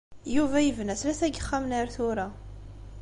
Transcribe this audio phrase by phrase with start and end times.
[0.35, 2.27] Yuba yebna tlata n yixxamen ar tura.